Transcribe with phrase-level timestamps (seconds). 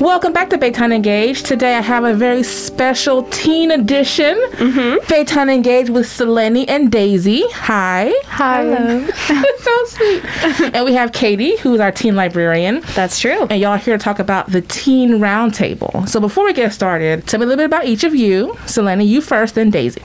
[0.00, 1.42] Welcome back to Baytown Engage.
[1.42, 4.34] Today I have a very special teen edition.
[4.52, 5.04] Mm-hmm.
[5.12, 7.44] Baytown Engage with Selene and Daisy.
[7.50, 8.10] Hi.
[8.24, 8.62] Hi.
[8.62, 9.06] Hello.
[9.58, 10.74] so sweet.
[10.74, 12.80] and we have Katie, who's our teen librarian.
[12.94, 13.46] That's true.
[13.50, 16.08] And y'all here to talk about the Teen Roundtable.
[16.08, 18.56] So before we get started, tell me a little bit about each of you.
[18.64, 20.02] Selene, you first, then Daisy.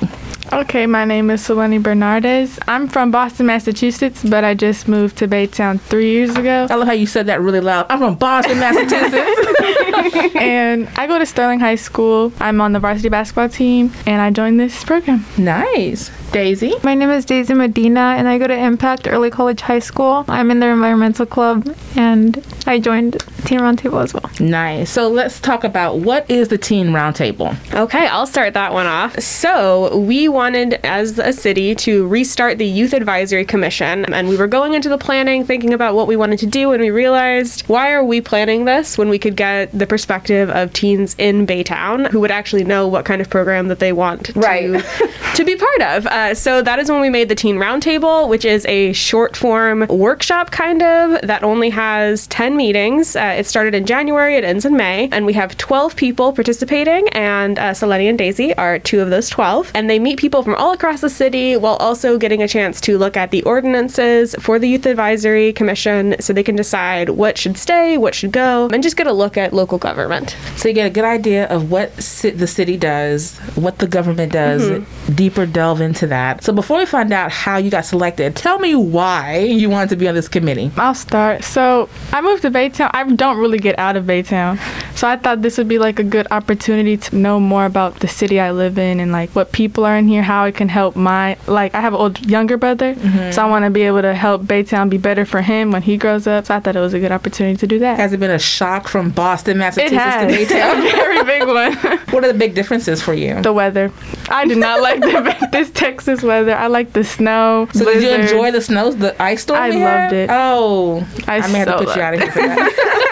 [0.53, 2.59] Okay, my name is Selene Bernardes.
[2.67, 6.67] I'm from Boston, Massachusetts, but I just moved to Baytown three years ago.
[6.69, 7.87] I love how you said that really loud.
[7.89, 10.35] I'm from Boston, Massachusetts.
[10.35, 12.31] and I go to Sterling High School.
[12.39, 15.25] I'm on the varsity basketball team, and I joined this program.
[15.37, 16.11] Nice.
[16.35, 16.73] Daisy?
[16.83, 20.25] My name is Daisy Medina, and I go to Impact Early College High School.
[20.27, 24.29] I'm in their environmental club, and I joined Teen Roundtable as well.
[24.41, 24.89] Nice.
[24.89, 27.55] So let's talk about what is the Teen Roundtable.
[27.73, 29.17] Okay, I'll start that one off.
[29.21, 34.47] So we wanted, as a city, to restart the Youth Advisory Commission, and we were
[34.47, 37.93] going into the planning, thinking about what we wanted to do, and we realized, why
[37.93, 42.19] are we planning this when we could get the perspective of teens in Baytown who
[42.19, 44.67] would actually know what kind of program that they want right.
[44.67, 46.05] to, to be part of?
[46.07, 49.85] Uh, so that is when we made the Teen Roundtable, which is a short form
[49.87, 53.15] workshop kind of that only has 10 meetings.
[53.15, 57.07] Uh, it started in January, it ends in May, and we have 12 people participating,
[57.09, 59.71] and uh, Selene and Daisy are two of those 12.
[59.75, 62.97] And they meet people from all across the city while also getting a chance to
[62.97, 67.57] look at the ordinances for the Youth Advisory Commission so they can decide what should
[67.57, 70.35] stay, what should go, and just get a look at local government.
[70.55, 74.63] So you get a good idea of what the city does, what the government does,
[74.63, 75.13] mm-hmm.
[75.13, 76.43] deeper delve into that that.
[76.43, 79.97] So before we find out how you got selected, tell me why you wanted to
[79.97, 80.71] be on this committee.
[80.77, 81.43] I'll start.
[81.43, 82.89] So I moved to Baytown.
[82.93, 84.57] I don't really get out of Baytown.
[84.95, 88.07] So I thought this would be like a good opportunity to know more about the
[88.07, 90.95] city I live in and like what people are in here, how it can help
[90.95, 93.31] my like I have an old younger brother, mm-hmm.
[93.31, 95.97] so I want to be able to help Baytown be better for him when he
[95.97, 96.45] grows up.
[96.45, 97.97] So I thought it was a good opportunity to do that.
[97.97, 100.79] Has it been a shock from Boston, Massachusetts to Baytown?
[100.87, 101.73] a very big one.
[102.11, 103.41] what are the big differences for you?
[103.41, 103.91] The weather.
[104.29, 106.55] I do not like the, this Texas weather.
[106.55, 107.67] I like the snow.
[107.73, 108.03] So blizzards.
[108.03, 109.61] did you enjoy the snows, the ice storm?
[109.61, 110.13] I loved had?
[110.13, 110.29] it.
[110.31, 113.11] Oh, I, I may have to put you out of here for that.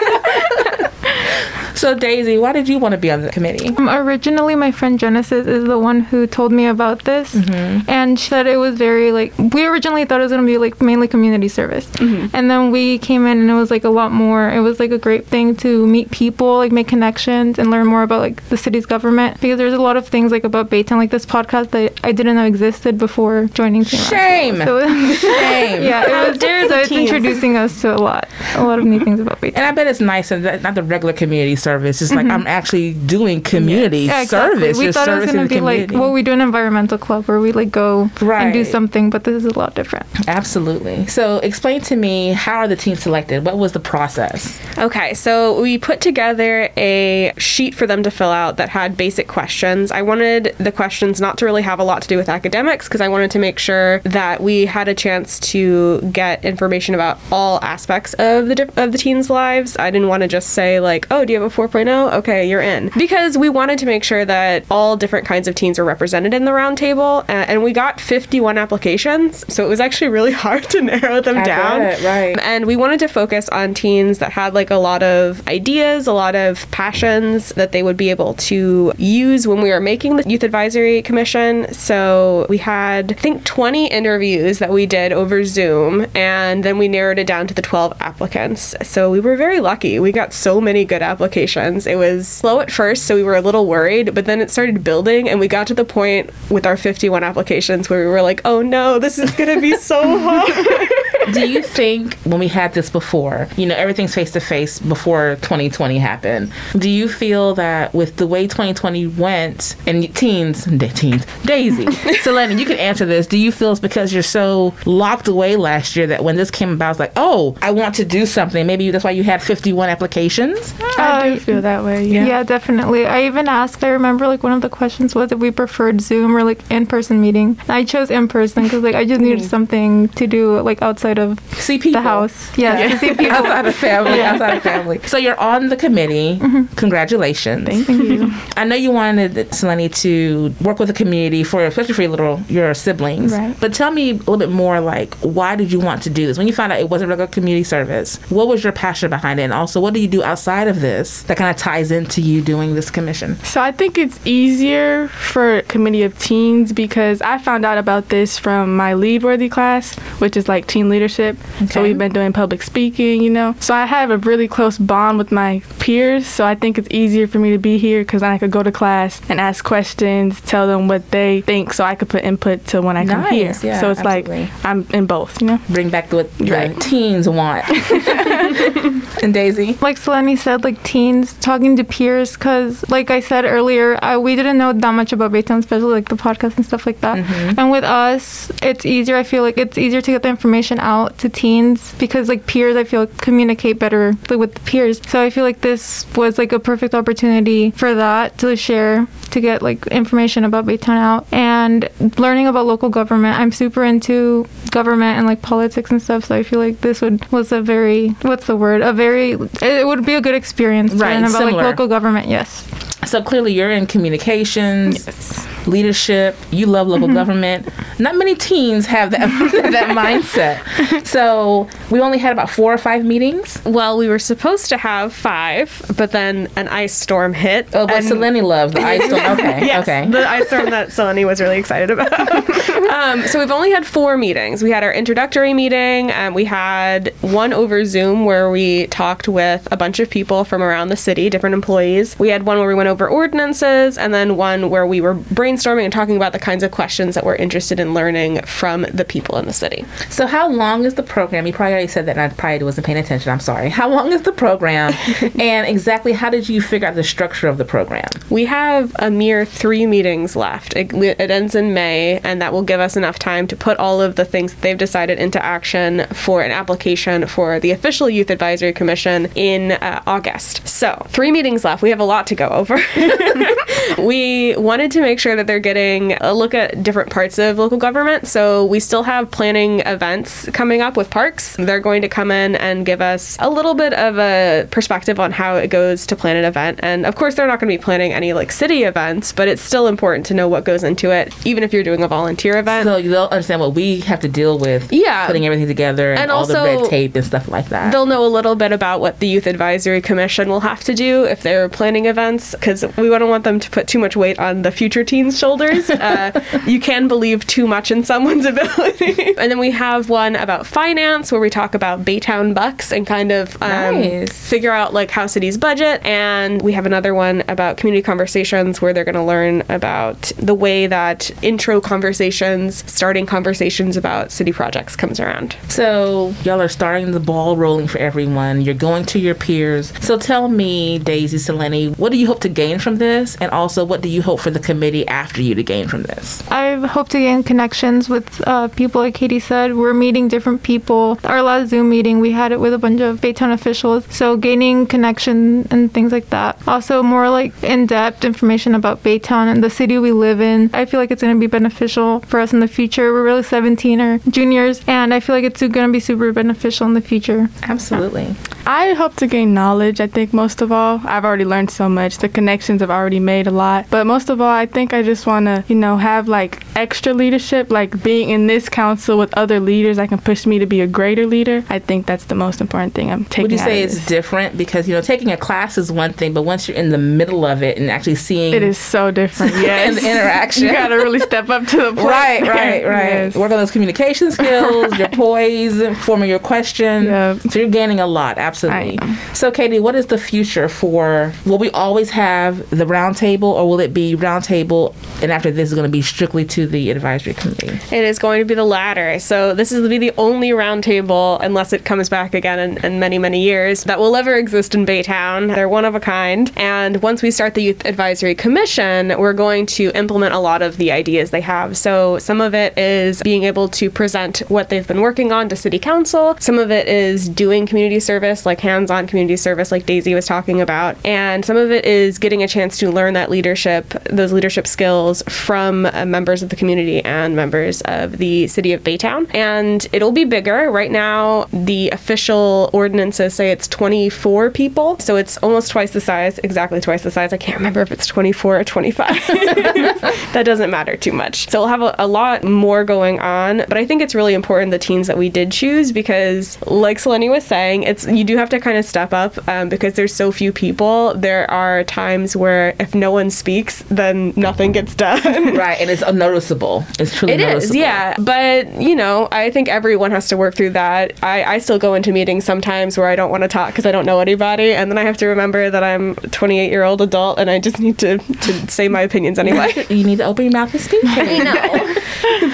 [1.74, 3.68] So, Daisy, why did you want to be on the committee?
[3.68, 7.88] Um, originally, my friend Genesis is the one who told me about this, mm-hmm.
[7.90, 10.58] and she said it was very like we originally thought it was going to be
[10.58, 12.34] like mainly community service, mm-hmm.
[12.34, 14.48] and then we came in and it was like a lot more.
[14.50, 18.02] It was like a great thing to meet people, like make connections, and learn more
[18.02, 21.10] about like the city's government because there's a lot of things like about Baytown, like
[21.10, 23.84] this podcast that I didn't know existed before joining.
[23.84, 24.56] Shame.
[24.58, 24.80] So,
[25.14, 25.82] Shame.
[25.82, 29.18] yeah, it was, so it's introducing us to a lot, a lot of new things
[29.20, 29.56] about Baytown.
[29.56, 32.02] And I bet it's nice and not the regular community service service.
[32.02, 32.28] It's mm-hmm.
[32.28, 34.60] like I'm actually doing community yeah, exactly.
[34.60, 34.78] service.
[34.78, 37.40] We thought it was going to be like well, we do an environmental club where
[37.40, 38.44] we like go right.
[38.44, 40.06] and do something, but this is a lot different.
[40.28, 41.06] Absolutely.
[41.06, 43.44] So explain to me how are the teams selected?
[43.44, 44.60] What was the process?
[44.78, 49.28] Okay, so we put together a sheet for them to fill out that had basic
[49.28, 49.90] questions.
[49.90, 53.00] I wanted the questions not to really have a lot to do with academics because
[53.00, 57.62] I wanted to make sure that we had a chance to get information about all
[57.62, 59.76] aspects of the of the teens' lives.
[59.78, 62.60] I didn't want to just say like, "Oh, do you have a 4.0, okay, you're
[62.60, 62.90] in.
[62.98, 66.44] Because we wanted to make sure that all different kinds of teens are represented in
[66.44, 70.82] the roundtable, uh, and we got 51 applications, so it was actually really hard to
[70.82, 71.82] narrow them I down.
[71.82, 72.38] It, right.
[72.40, 76.12] And we wanted to focus on teens that had like a lot of ideas, a
[76.12, 80.28] lot of passions that they would be able to use when we were making the
[80.28, 81.72] Youth Advisory Commission.
[81.72, 86.88] So we had, I think, 20 interviews that we did over Zoom, and then we
[86.88, 88.74] narrowed it down to the 12 applicants.
[88.82, 90.00] So we were very lucky.
[90.00, 91.86] We got so many good applications applications.
[91.86, 94.82] It was slow at first, so we were a little worried, but then it started
[94.82, 98.40] building, and we got to the point with our 51 applications where we were like,
[98.44, 100.88] oh no, this is going to be so hard.
[101.32, 105.36] Do you think when we had this before, you know, everything's face to face before
[105.42, 110.64] 2020 happened, do you feel that with the way 2020 went and teens,
[110.94, 111.90] teens, Daisy,
[112.22, 113.26] Selena, you can answer this.
[113.26, 116.70] Do you feel it's because you're so locked away last year that when this came
[116.70, 118.66] about, it's like, oh, I want to do something.
[118.66, 120.74] Maybe that's why you had 51 applications?
[120.98, 122.06] I do feel that way.
[122.06, 122.26] Yeah.
[122.26, 123.06] yeah, definitely.
[123.06, 123.82] I even asked.
[123.84, 126.86] I remember like one of the questions was if we preferred Zoom or like in
[126.86, 127.58] person meeting.
[127.68, 129.48] I chose in person because like I just needed mm.
[129.48, 132.02] something to do like outside of see people.
[132.02, 132.56] the house.
[132.56, 132.98] Yeah, yeah.
[132.98, 134.18] see people outside of family.
[134.18, 134.32] Yeah.
[134.32, 135.00] Outside of family.
[135.06, 136.38] So you're on the committee.
[136.38, 136.74] Mm-hmm.
[136.74, 137.66] Congratulations.
[137.66, 138.30] Thank you.
[138.56, 142.40] I know you wanted Selene to work with the community for especially for your little
[142.48, 143.32] your siblings.
[143.32, 143.56] Right.
[143.58, 146.38] But tell me a little bit more like why did you want to do this?
[146.38, 149.44] When you found out it wasn't regular community service, what was your passion behind it?
[149.44, 152.42] And also what do you do outside of this that kind of ties into you
[152.42, 153.36] doing this commission?
[153.44, 158.38] So I think it's easier for committee of teens because I found out about this
[158.38, 161.36] from my lead worthy class, which is like teen leadership leadership.
[161.56, 161.66] Okay.
[161.66, 163.54] So we've been doing public speaking, you know.
[163.60, 166.26] So I have a really close bond with my peers.
[166.26, 168.72] So I think it's easier for me to be here because I could go to
[168.72, 172.80] class and ask questions, tell them what they think, so I could put input to
[172.80, 173.54] when I come here.
[173.62, 174.42] Yeah, so it's absolutely.
[174.44, 175.60] like I'm in both, you know.
[175.70, 176.80] Bring back what the Right.
[176.80, 177.64] teens want.
[179.22, 179.76] and Daisy.
[179.80, 184.36] like Selene said, like teens talking to peers, because like I said earlier, I, we
[184.36, 187.18] didn't know that much about Baytown, especially like the podcast and stuff like that.
[187.18, 187.58] Mm-hmm.
[187.58, 189.16] And with us, it's easier.
[189.16, 192.76] I feel like it's easier to get the information out to teens because like peers,
[192.76, 195.00] I feel communicate better with the peers.
[195.08, 199.40] So I feel like this was like a perfect opportunity for that to share to
[199.40, 201.88] get like information about Baytown out and
[202.18, 203.38] learning about local government.
[203.38, 207.24] I'm super into government and like politics and stuff, so I feel like this would
[207.32, 208.80] was a very what's the word?
[208.82, 209.32] A very
[209.62, 211.52] it would be a good experience to Right, learn about similar.
[211.62, 212.28] like local government.
[212.28, 212.64] Yes.
[213.06, 215.66] So clearly you're in communications, yes.
[215.66, 217.16] leadership, you love local mm-hmm.
[217.16, 217.68] government.
[217.98, 219.28] Not many teens have that
[219.72, 221.06] that mindset.
[221.06, 223.60] So we only had about four or five meetings.
[223.64, 227.68] Well, we were supposed to have five, but then an ice storm hit.
[227.74, 229.22] Oh, but Selene loves the ice storm.
[229.34, 230.08] Okay, Yes, okay.
[230.10, 232.12] the ice storm that Selene was really excited about.
[232.92, 234.62] um, so we've only had four meetings.
[234.62, 239.66] We had our introductory meeting, and we had one over Zoom where we talked with
[239.72, 242.18] a bunch of people from around the city, different employees.
[242.18, 245.84] We had one where we went over ordinances, and then one where we were brainstorming
[245.84, 249.36] and talking about the kinds of questions that we're interested in learning from the people
[249.38, 249.84] in the city.
[250.10, 251.46] So how long is the program?
[251.46, 253.30] You probably already said that, and I probably wasn't paying attention.
[253.30, 253.68] I'm sorry.
[253.68, 254.92] How long is the program,
[255.38, 258.08] and exactly how did you figure out the structure of the program?
[258.30, 260.74] We have a mere three meetings left.
[260.76, 264.00] It, it ends in May, and that will give us enough time to put all
[264.00, 268.30] of the things that they've decided into action for an application for the official Youth
[268.30, 270.66] Advisory Commission in uh, August.
[270.66, 271.82] So, three meetings left.
[271.82, 272.78] We have a lot to go over.
[273.98, 277.78] we wanted to make sure that they're getting a look at different parts of local
[277.78, 278.26] government.
[278.26, 281.56] So, we still have planning events coming up with parks.
[281.66, 285.32] They're going to come in and give us a little bit of a perspective on
[285.32, 286.80] how it goes to plan an event.
[286.82, 289.62] And of course, they're not going to be planning any like city events, but it's
[289.62, 292.84] still important to know what goes into it, even if you're doing a volunteer event.
[292.86, 294.92] So they'll understand what we have to deal with.
[294.92, 295.26] Yeah.
[295.26, 297.92] putting everything together and, And all the red tape and stuff like that.
[297.92, 301.24] They'll know a little bit about what the Youth Advisory Commission will have to do
[301.24, 304.62] if they're planning events, because we wouldn't want them to put too much weight on
[304.62, 305.90] the future teens' shoulders.
[306.04, 309.34] Uh, you can believe too much in someone's ability.
[309.38, 313.30] and then we have one about finance, where we talk about Baytown bucks and kind
[313.32, 314.32] of um, Nice.
[314.32, 316.04] figure out like how cities budget.
[316.04, 320.54] And we have another one about community conversations, where they're going to learn about the
[320.54, 325.56] way that intro conversations, starting conversations about city projects comes around.
[325.68, 328.60] So y'all are starting the ball rolling for everyone.
[328.60, 329.92] You're going to your peers.
[330.00, 333.84] So tell me, Daisy Selene, what do you hope to gain from this, and also
[333.84, 336.42] what do you hope for the committee after you to gain from this?
[336.50, 339.74] I hope to gain connections with uh, people, like Katie said.
[339.76, 341.18] We're meeting different people.
[341.24, 344.06] Our last Zoom meeting, we had it with a bunch of Baytown officials.
[344.10, 346.58] So gaining connection and things like that.
[346.66, 350.70] Also, more like in-depth information about Baytown and the city we live in.
[350.72, 353.12] I feel like it's going to be beneficial for us in the future.
[353.12, 356.86] We're really 17 or juniors, and I feel like it's going to be super beneficial
[356.86, 357.48] in the future.
[357.62, 358.34] Absolutely.
[358.66, 360.00] I hope to gain knowledge.
[360.00, 362.18] I think most of all, I've already learned so much.
[362.18, 363.86] The connections I've already made a lot.
[363.90, 367.12] But most of all, I think I just want to, you know, have like extra
[367.12, 370.80] leadership, like being in this council with other leaders that can push me to be
[370.80, 371.62] a greater leader.
[371.68, 373.42] I think that's the most important thing I'm taking.
[373.42, 376.42] Would you say it's different because you know taking a class is one thing, but
[376.42, 379.54] once you're in the middle of it and actually seeing It is so different.
[379.64, 380.00] Yes.
[380.00, 380.64] the interaction.
[380.68, 382.04] you gotta really step up to the plate.
[382.06, 383.04] Right, right, right.
[383.14, 383.36] Yes.
[383.36, 387.04] Work on those communication skills, your poise, forming your question.
[387.04, 387.40] Yep.
[387.50, 388.53] So you're gaining a lot, absolutely.
[388.62, 389.34] Am.
[389.34, 391.32] So, Katie, what is the future for?
[391.46, 394.94] Will we always have the roundtable, or will it be roundtable?
[395.22, 397.78] and after this is going to be strictly to the advisory committee?
[397.94, 399.18] It is going to be the latter.
[399.18, 403.00] So this is to be the only roundtable, unless it comes back again in, in
[403.00, 405.54] many, many years, that will ever exist in Baytown.
[405.54, 406.52] They're one of a kind.
[406.56, 410.76] And once we start the Youth Advisory Commission, we're going to implement a lot of
[410.76, 411.76] the ideas they have.
[411.76, 415.56] So some of it is being able to present what they've been working on to
[415.56, 416.36] City Council.
[416.38, 420.60] Some of it is doing community service, like hands-on community service, like Daisy was talking
[420.60, 420.96] about.
[421.04, 425.22] And some of it is getting a chance to learn that leadership, those leadership skills
[425.22, 429.32] from uh, members of the community and members of the city of Baytown.
[429.34, 430.70] And it'll be bigger.
[430.70, 434.98] Right now, the official ordinances say it's 24 people.
[434.98, 437.32] So it's almost twice the size, exactly twice the size.
[437.32, 439.06] I can't remember if it's 24 or 25.
[439.26, 441.48] that doesn't matter too much.
[441.48, 443.58] So we'll have a, a lot more going on.
[443.68, 447.30] But I think it's really important the teams that we did choose because, like Selene
[447.30, 450.32] was saying, it's you do have to kind of step up um, because there's so
[450.32, 451.14] few people.
[451.14, 455.22] There are times where if no one speaks, then nothing gets done.
[455.54, 456.84] Right, and it's noticeable noticeable.
[456.98, 457.76] It's truly It is, noticeable.
[457.76, 458.14] yeah.
[458.18, 461.12] But, you know, I think everyone has to work through that.
[461.22, 463.92] I, I still go into meetings sometimes where I don't want to talk because I
[463.92, 464.72] don't know anybody.
[464.72, 467.58] And then I have to remember that I'm a 28 year old adult and I
[467.58, 469.72] just need to, to say my opinions anyway.
[469.94, 471.00] You need to open your mouth and speak.
[471.04, 472.50] I know.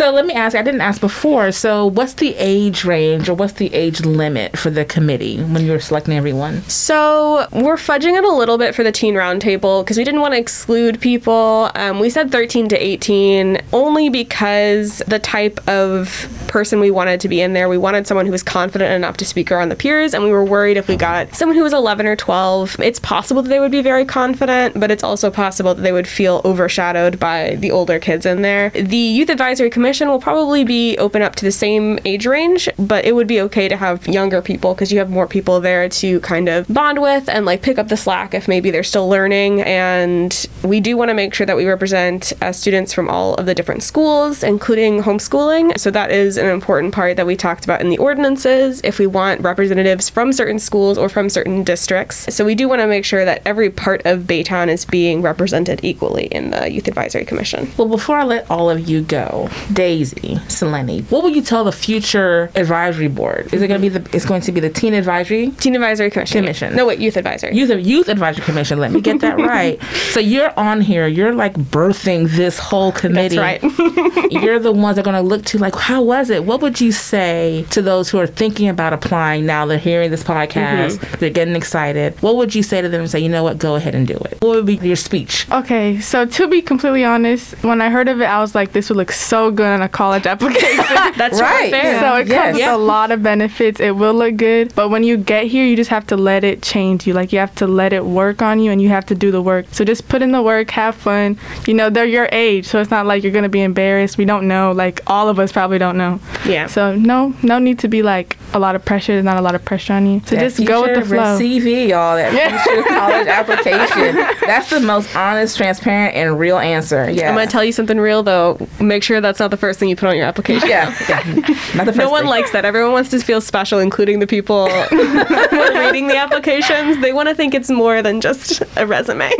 [0.00, 0.56] So let me ask.
[0.56, 1.52] I didn't ask before.
[1.52, 5.78] So what's the age range or what's the age limit for the committee when you're
[5.78, 6.62] selecting everyone?
[6.62, 10.32] So we're fudging it a little bit for the teen roundtable because we didn't want
[10.32, 11.70] to exclude people.
[11.74, 16.08] Um, we said 13 to 18 only because the type of
[16.50, 19.24] person we wanted to be in there, we wanted someone who was confident enough to
[19.24, 22.06] speak around the peers, and we were worried if we got someone who was 11
[22.06, 25.82] or 12, it's possible that they would be very confident, but it's also possible that
[25.82, 28.70] they would feel overshadowed by the older kids in there.
[28.70, 33.04] The Youth Advisory Commission will probably be open up to the same age range, but
[33.04, 36.20] it would be okay to have younger people because you have more people there to
[36.20, 39.62] kind of bond with and like pick up the slack if maybe they're still learning.
[39.62, 43.46] And we do want to make sure that we represent uh, students from all of
[43.46, 45.78] the different schools, including homeschooling.
[45.78, 49.06] So that is an important part that we talked about in the ordinances if we
[49.06, 52.34] want representatives from certain schools or from certain districts.
[52.34, 55.80] So we do want to make sure that every part of Baytown is being represented
[55.84, 57.70] equally in the Youth Advisory Commission.
[57.76, 61.72] Well, before I let all of you go, Daisy, Selene, what will you tell the
[61.72, 63.52] future advisory board?
[63.52, 64.16] Is it going to be the?
[64.16, 66.42] It's going to be the teen advisory, Teen Advisory Commission.
[66.42, 66.76] Commission.
[66.76, 67.54] No, wait, Youth Advisory.
[67.54, 68.78] youth youth advisory commission.
[68.78, 69.80] Let me get that right.
[70.12, 71.06] So you're on here.
[71.06, 73.36] You're like birthing this whole committee.
[73.36, 74.30] That's right.
[74.30, 76.44] you're the ones that are going to look to like, how was it?
[76.44, 79.66] What would you say to those who are thinking about applying now?
[79.66, 80.98] They're hearing this podcast.
[80.98, 81.16] Mm-hmm.
[81.20, 82.20] They're getting excited.
[82.22, 84.14] What would you say to them and say, you know what, go ahead and do
[84.14, 84.38] it?
[84.40, 85.46] What would be your speech?
[85.50, 88.88] Okay, so to be completely honest, when I heard of it, I was like, this
[88.88, 90.84] would look so good on a college application.
[91.16, 91.70] That's Right.
[91.70, 92.00] fair.
[92.00, 92.42] So it Yes.
[92.52, 93.80] comes with a lot of benefits.
[93.80, 96.62] It will look good, but when you get here, you just have to let it
[96.62, 97.14] change you.
[97.14, 99.42] Like you have to let it work on you, and you have to do the
[99.42, 99.66] work.
[99.72, 101.38] So just put in the work, have fun.
[101.66, 104.18] You know, they're your age, so it's not like you're gonna be embarrassed.
[104.18, 104.72] We don't know.
[104.72, 106.19] Like all of us probably don't know.
[106.46, 106.66] Yeah.
[106.66, 109.12] So no, no need to be like a lot of pressure.
[109.12, 110.20] There's not a lot of pressure on you.
[110.26, 111.38] So That just go with the flow.
[111.38, 112.16] CV, y'all.
[112.16, 113.26] That future college
[113.70, 114.16] application.
[114.46, 117.08] That's the most honest, transparent, and real answer.
[117.10, 117.28] Yeah.
[117.30, 118.58] I'm gonna tell you something real though.
[118.80, 120.68] Make sure that's not the first thing you put on your application.
[120.68, 121.22] Yeah, yeah.
[121.76, 122.30] Not the first No one thing.
[122.30, 122.64] likes that.
[122.64, 127.00] Everyone wants to feel special, including the people reading the applications.
[127.00, 129.30] They want to think it's more than just a resume.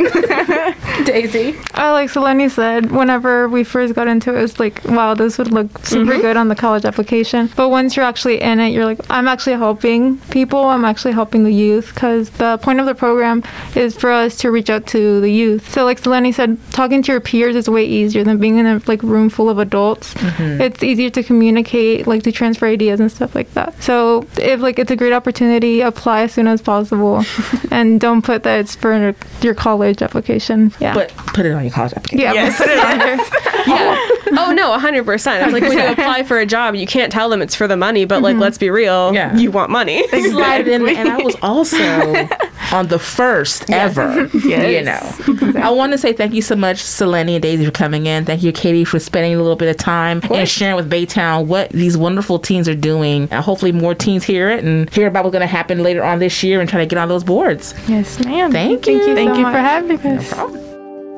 [1.05, 1.55] Daisy.
[1.75, 5.37] Uh, like Selene said, whenever we first got into it, it was like, wow, this
[5.37, 7.49] would look super good on the college application.
[7.55, 10.65] But once you're actually in it, you're like, I'm actually helping people.
[10.65, 13.43] I'm actually helping the youth because the point of the program
[13.75, 15.71] is for us to reach out to the youth.
[15.71, 18.81] So, like Selene said, talking to your peers is way easier than being in a
[18.87, 20.13] like room full of adults.
[20.15, 20.61] Mm-hmm.
[20.61, 23.81] It's easier to communicate, like to transfer ideas and stuff like that.
[23.81, 27.23] So, if like it's a great opportunity, apply as soon as possible,
[27.71, 30.71] and don't put that it's for your college application.
[30.79, 30.93] Yeah.
[30.93, 32.19] But put it on your college application.
[32.19, 32.57] Yeah, Yes.
[32.57, 33.17] put it on there.
[33.67, 34.10] yeah.
[34.37, 35.43] Oh no, 100%.
[35.43, 37.77] It's like when you apply for a job, you can't tell them it's for the
[37.77, 38.41] money, but like mm-hmm.
[38.41, 39.35] let's be real, Yeah.
[39.35, 40.07] you want money.
[40.09, 41.77] Slide it in, and I was also
[42.71, 44.27] on the first ever.
[44.33, 45.15] You know,
[45.57, 48.25] I want to say thank you so much, Selene and Daisy, for coming in.
[48.25, 51.69] Thank you, Katie, for spending a little bit of time and sharing with Baytown what
[51.71, 53.27] these wonderful teens are doing.
[53.31, 56.19] And hopefully, more teens hear it and hear about what's going to happen later on
[56.19, 57.73] this year and try to get on those boards.
[57.87, 58.51] Yes, ma'am.
[58.51, 59.09] Thank Thank you.
[59.09, 59.15] you.
[59.15, 59.53] Thank so you much.
[59.53, 60.70] for having us.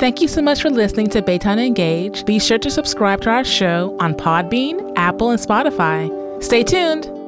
[0.04, 2.26] Thank you so much for listening to Baytown Engage.
[2.26, 6.44] Be sure to subscribe to our show on Podbean, Apple, and Spotify.
[6.44, 7.23] Stay tuned.